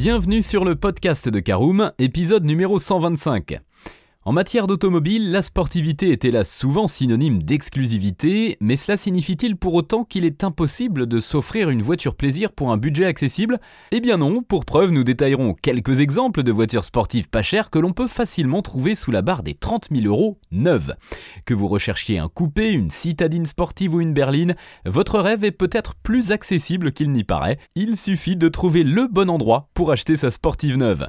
[0.00, 3.58] Bienvenue sur le podcast de Caroom, épisode numéro 125.
[4.28, 10.04] En matière d'automobile, la sportivité est hélas souvent synonyme d'exclusivité, mais cela signifie-t-il pour autant
[10.04, 13.58] qu'il est impossible de s'offrir une voiture plaisir pour un budget accessible?
[13.90, 17.78] Eh bien non, pour preuve nous détaillerons quelques exemples de voitures sportives pas chères que
[17.78, 20.94] l'on peut facilement trouver sous la barre des 30 000 euros neuves.
[21.46, 25.94] Que vous recherchiez un coupé, une citadine sportive ou une berline, votre rêve est peut-être
[25.94, 30.30] plus accessible qu'il n'y paraît, il suffit de trouver le bon endroit pour acheter sa
[30.30, 31.08] sportive neuve.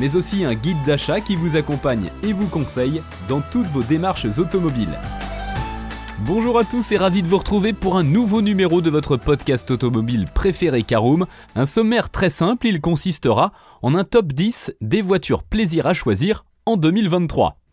[0.00, 4.26] mais aussi un guide d'achat qui vous accompagne et vous conseille dans toutes vos démarches
[4.38, 4.98] automobiles.
[6.20, 9.70] Bonjour à tous et ravi de vous retrouver pour un nouveau numéro de votre podcast
[9.70, 11.26] automobile préféré Caroom.
[11.56, 16.44] Un sommaire très simple, il consistera en un top 10 des voitures plaisir à choisir
[16.66, 17.63] en 2023.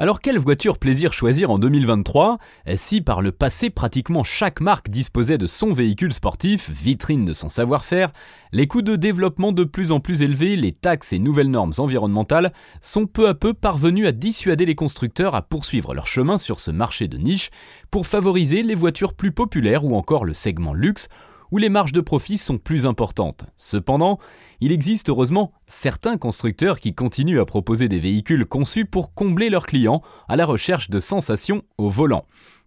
[0.00, 2.38] Alors quelle voiture plaisir choisir en 2023
[2.76, 7.50] Si par le passé pratiquement chaque marque disposait de son véhicule sportif, vitrine de son
[7.50, 8.10] savoir-faire,
[8.52, 12.54] les coûts de développement de plus en plus élevés, les taxes et nouvelles normes environnementales
[12.80, 16.70] sont peu à peu parvenus à dissuader les constructeurs à poursuivre leur chemin sur ce
[16.70, 17.50] marché de niche
[17.90, 21.08] pour favoriser les voitures plus populaires ou encore le segment luxe
[21.50, 23.46] où les marges de profit sont plus importantes.
[23.56, 24.18] Cependant,
[24.60, 29.66] il existe heureusement certains constructeurs qui continuent à proposer des véhicules conçus pour combler leurs
[29.66, 32.26] clients à la recherche de sensations au volant.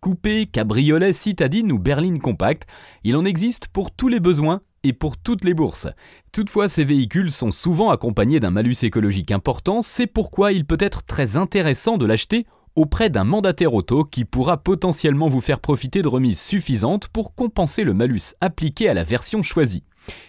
[0.00, 2.68] Coupé, cabriolet, citadine ou berline compacte,
[3.04, 5.88] il en existe pour tous les besoins et pour toutes les bourses.
[6.30, 11.04] Toutefois, ces véhicules sont souvent accompagnés d'un malus écologique important, c'est pourquoi il peut être
[11.04, 12.46] très intéressant de l'acheter
[12.76, 17.84] auprès d'un mandataire auto qui pourra potentiellement vous faire profiter de remises suffisantes pour compenser
[17.84, 19.84] le malus appliqué à la version choisie.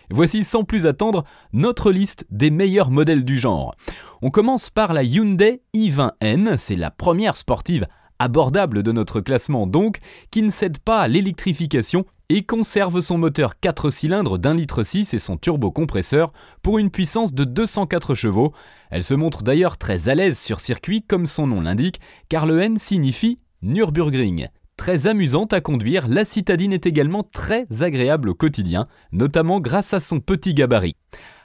[0.09, 3.75] Voici sans plus attendre notre liste des meilleurs modèles du genre.
[4.21, 7.87] On commence par la Hyundai i20N, c'est la première sportive
[8.19, 9.97] abordable de notre classement donc,
[10.31, 15.13] qui ne cède pas à l'électrification et conserve son moteur 4 cylindres d'un litre 6
[15.13, 18.53] et son turbocompresseur pour une puissance de 204 chevaux.
[18.89, 21.99] Elle se montre d'ailleurs très à l'aise sur circuit comme son nom l'indique,
[22.29, 24.47] car le N signifie Nürburgring.
[24.77, 29.99] Très amusante à conduire, la citadine est également très agréable au quotidien, notamment grâce à
[29.99, 30.97] son petit gabarit.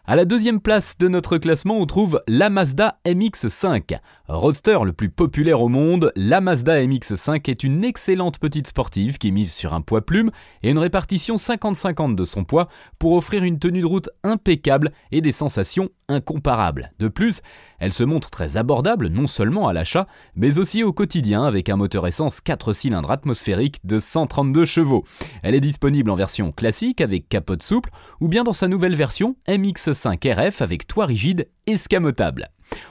[0.07, 3.99] À la deuxième place de notre classement, on trouve la Mazda MX5.
[4.29, 9.31] Roadster le plus populaire au monde, la Mazda MX5 est une excellente petite sportive qui
[9.31, 10.31] mise sur un poids plume
[10.63, 12.69] et une répartition 50-50 de son poids
[12.99, 16.93] pour offrir une tenue de route impeccable et des sensations incomparable.
[16.99, 17.41] De plus,
[17.79, 21.77] elle se montre très abordable non seulement à l'achat, mais aussi au quotidien avec un
[21.77, 25.05] moteur essence 4 cylindres atmosphérique de 132 chevaux.
[25.43, 27.91] Elle est disponible en version classique avec capote souple
[28.21, 32.49] ou bien dans sa nouvelle version MX5 RF avec toit rigide escamotable.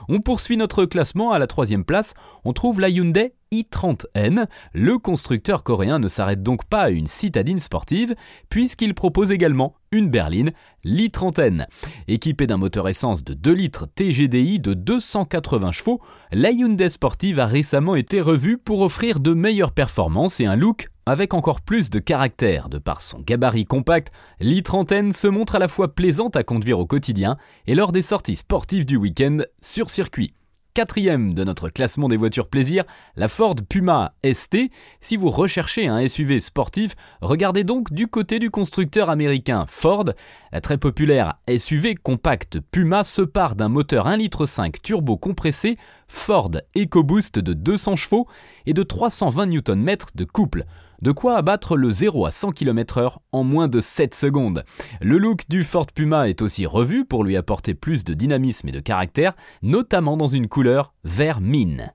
[0.08, 4.46] On poursuit notre classement à la troisième place, on trouve la Hyundai i30N.
[4.72, 8.14] Le constructeur coréen ne s'arrête donc pas à une citadine sportive,
[8.48, 10.52] puisqu'il propose également une berline,
[10.84, 11.66] l'i30N.
[12.06, 16.00] Équipée d'un moteur essence de 2 litres TGDI de 280 chevaux,
[16.30, 20.88] la Hyundai Sportive a récemment été revue pour offrir de meilleures performances et un look
[21.10, 22.68] avec encore plus de caractère.
[22.68, 26.86] De par son gabarit compact, l'i30N se montre à la fois plaisante à conduire au
[26.86, 30.34] quotidien et lors des sorties sportives du week-end sur circuit.
[30.72, 32.84] Quatrième de notre classement des voitures plaisir,
[33.16, 34.70] la Ford Puma ST.
[35.00, 40.04] Si vous recherchez un SUV sportif, regardez donc du côté du constructeur américain Ford.
[40.52, 44.46] La très populaire SUV compacte Puma se part d'un moteur 1,5 litre
[44.80, 45.76] turbo compressé
[46.06, 48.28] Ford EcoBoost de 200 chevaux
[48.64, 50.66] et de 320 Nm de couple.
[51.02, 54.64] De quoi abattre le 0 à 100 km/h en moins de 7 secondes.
[55.00, 58.72] Le look du Ford Puma est aussi revu pour lui apporter plus de dynamisme et
[58.72, 61.92] de caractère, notamment dans une couleur vert mine.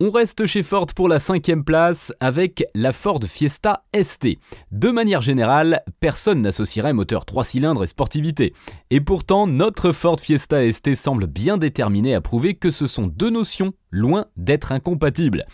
[0.00, 4.38] On reste chez Ford pour la cinquième place avec la Ford Fiesta ST.
[4.72, 8.52] De manière générale, personne n'associerait moteur 3 cylindres et sportivité.
[8.90, 13.30] Et pourtant, notre Ford Fiesta ST semble bien déterminé à prouver que ce sont deux
[13.30, 15.46] notions loin d'être incompatible.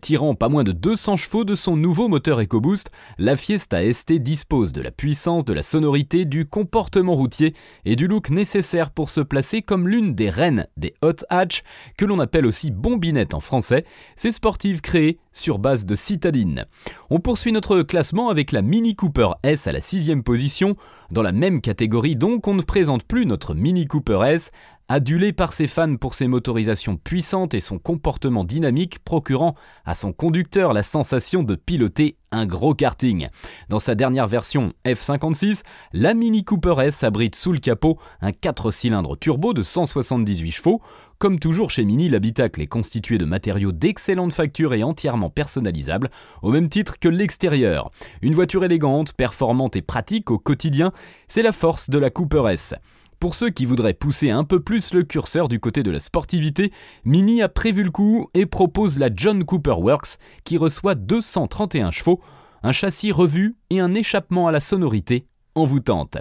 [0.00, 4.72] Tirant pas moins de 200 chevaux de son nouveau moteur EcoBoost, la Fiesta ST dispose
[4.72, 7.54] de la puissance, de la sonorité, du comportement routier
[7.84, 11.62] et du look nécessaire pour se placer comme l'une des reines des hot hatch,
[11.96, 13.84] que l'on appelle aussi bombinette en français,
[14.16, 16.64] ces sportives créées sur base de citadine.
[17.10, 20.76] On poursuit notre classement avec la Mini Cooper S à la sixième position.
[21.10, 24.50] Dans la même catégorie donc, on ne présente plus notre Mini Cooper S,
[24.88, 29.54] adulé par ses fans pour ses motorisations puissantes et son comportement dynamique procurant
[29.84, 33.28] à son conducteur la sensation de piloter un gros karting.
[33.68, 38.70] Dans sa dernière version F56, la Mini Cooper S abrite sous le capot un 4
[38.70, 40.82] cylindres turbo de 178 chevaux.
[41.18, 46.10] Comme toujours chez Mini, l'habitacle est constitué de matériaux d'excellente facture et entièrement personnalisables,
[46.42, 47.90] au même titre que l'extérieur.
[48.20, 50.92] Une voiture élégante, performante et pratique au quotidien,
[51.28, 52.74] c'est la force de la Cooper S.
[53.20, 56.72] Pour ceux qui voudraient pousser un peu plus le curseur du côté de la sportivité,
[57.04, 62.20] Mini a prévu le coup et propose la John Cooper Works qui reçoit 231 chevaux,
[62.62, 66.18] un châssis revu et un échappement à la sonorité envoûtante.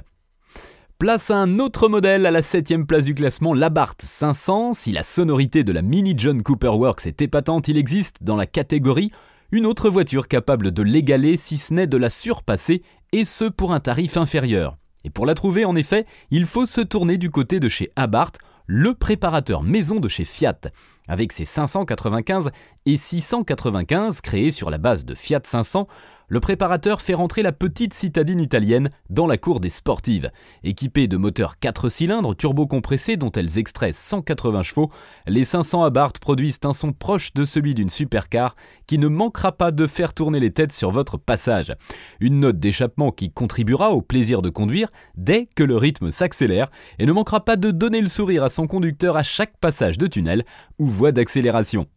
[1.00, 4.74] Place un autre modèle à la 7ème place du classement, l'Abarth 500.
[4.74, 8.46] Si la sonorité de la Mini John Cooper Works est épatante, il existe dans la
[8.46, 9.12] catégorie
[9.52, 13.74] une autre voiture capable de l'égaler si ce n'est de la surpasser, et ce pour
[13.74, 14.78] un tarif inférieur.
[15.04, 18.38] Et pour la trouver, en effet, il faut se tourner du côté de chez Abarth,
[18.66, 20.60] le préparateur maison de chez Fiat.
[21.08, 22.52] Avec ses 595
[22.86, 25.88] et 695 créés sur la base de Fiat 500,
[26.28, 30.32] le préparateur fait rentrer la petite citadine italienne dans la cour des sportives.
[30.64, 34.92] Équipée de moteurs 4 cylindres turbo-compressés dont elles extraient 180 chevaux,
[35.28, 38.56] les 500 Abarth produisent un son proche de celui d'une supercar
[38.88, 41.74] qui ne manquera pas de faire tourner les têtes sur votre passage.
[42.20, 47.06] Une note d'échappement qui contribuera au plaisir de conduire dès que le rythme s'accélère et
[47.06, 50.46] ne manquera pas de donner le sourire à son conducteur à chaque passage de tunnel
[50.80, 51.88] ou voie d'accélération.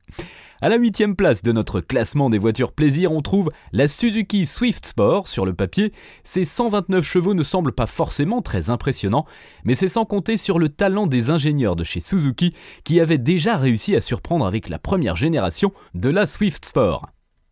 [0.62, 4.87] À la huitième place de notre classement des voitures plaisir, on trouve la Suzuki Swift
[4.87, 5.29] Sport.
[5.29, 5.93] Sur le papier,
[6.25, 9.26] ses 129 chevaux ne semblent pas forcément très impressionnants,
[9.64, 12.55] mais c'est sans compter sur le talent des ingénieurs de chez Suzuki
[12.85, 17.06] qui avaient déjà réussi à surprendre avec la première génération de la Swift Sport.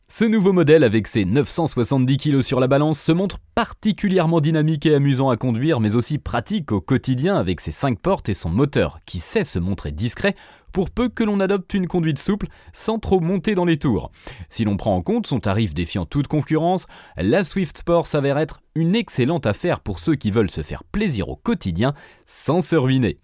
[0.09, 4.95] Ce nouveau modèle avec ses 970 kg sur la balance se montre particulièrement dynamique et
[4.95, 9.01] amusant à conduire, mais aussi pratique au quotidien avec ses 5 portes et son moteur
[9.07, 10.37] qui sait se montrer discret
[10.75, 14.11] pour peu que l'on adopte une conduite souple sans trop monter dans les tours.
[14.51, 16.87] Si l'on prend en compte son tarif défiant toute concurrence,
[17.17, 21.29] la Swift Sport s'avère être une excellente affaire pour ceux qui veulent se faire plaisir
[21.29, 21.95] au quotidien
[22.27, 23.19] sans se ruiner.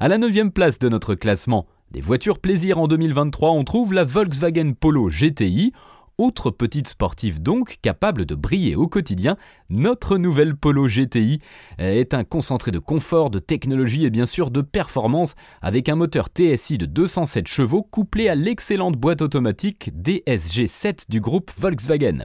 [0.00, 4.04] À la 9 place de notre classement des voitures plaisir en 2023, on trouve la
[4.04, 5.72] Volkswagen Polo GTI.
[6.18, 9.36] Autre petite sportive donc, capable de briller au quotidien,
[9.68, 11.40] notre nouvelle Polo GTI
[11.76, 16.28] est un concentré de confort, de technologie et bien sûr de performance avec un moteur
[16.28, 22.24] TSI de 207 chevaux couplé à l'excellente boîte automatique DSG7 du groupe Volkswagen.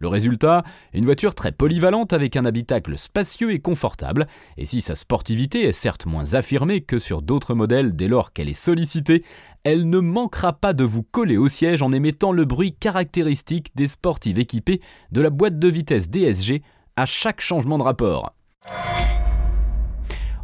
[0.00, 0.64] Le résultat,
[0.94, 4.26] une voiture très polyvalente avec un habitacle spacieux et confortable,
[4.56, 8.48] et si sa sportivité est certes moins affirmée que sur d'autres modèles dès lors qu'elle
[8.48, 9.22] est sollicitée,
[9.62, 13.88] elle ne manquera pas de vous coller au siège en émettant le bruit caractéristique des
[13.88, 14.80] sportives équipées
[15.12, 16.62] de la boîte de vitesse DSG
[16.96, 18.34] à chaque changement de rapport.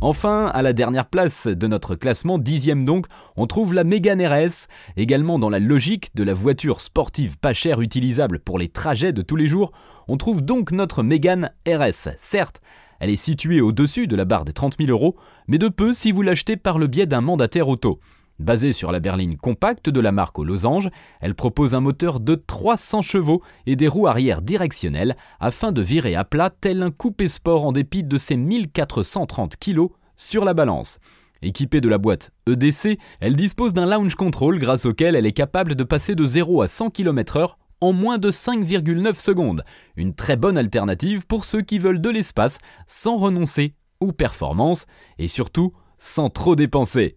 [0.01, 3.07] Enfin, à la dernière place de notre classement, dixième donc,
[3.37, 4.67] on trouve la Mégane RS,
[4.97, 9.23] également dans la logique de la voiture sportive pas chère utilisable pour les trajets de
[9.23, 9.73] tous les jours,
[10.07, 12.11] on trouve donc notre Mégane RS.
[12.19, 12.61] Certes,
[13.01, 15.17] elle est située au-dessus de la barre des 30 000 euros,
[15.49, 17.99] mais de peu si vous l'achetez par le biais d'un mandataire auto.
[18.39, 20.91] Basée sur la berline compacte de la marque aux losanges,
[21.21, 26.15] elle propose un moteur de 300 chevaux et des roues arrière directionnelles afin de virer
[26.15, 30.99] à plat tel un coupé sport en dépit de ses 1430 kg sur la balance.
[31.41, 35.75] Équipée de la boîte EDC, elle dispose d'un launch control grâce auquel elle est capable
[35.75, 39.65] de passer de 0 à 100 km/h en moins de 5,9 secondes.
[39.97, 44.87] Une très bonne alternative pour ceux qui veulent de l'espace sans renoncer aux performances
[45.19, 47.17] et surtout sans trop dépenser.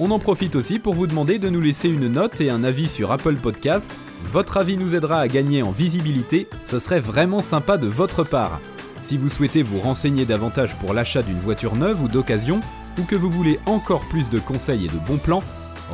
[0.00, 2.88] On en profite aussi pour vous demander de nous laisser une note et un avis
[2.88, 3.92] sur Apple Podcast.
[4.24, 8.60] Votre avis nous aidera à gagner en visibilité, ce serait vraiment sympa de votre part.
[9.00, 12.60] Si vous souhaitez vous renseigner davantage pour l'achat d'une voiture neuve ou d'occasion,
[12.96, 15.42] ou que vous voulez encore plus de conseils et de bons plans,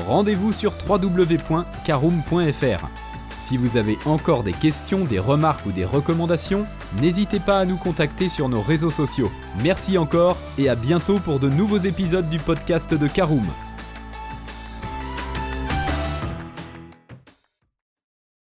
[0.07, 2.89] rendez-vous sur www.caroom.fr.
[3.41, 6.67] Si vous avez encore des questions, des remarques ou des recommandations,
[7.01, 9.31] n'hésitez pas à nous contacter sur nos réseaux sociaux.
[9.63, 13.47] Merci encore et à bientôt pour de nouveaux épisodes du podcast de Caroom.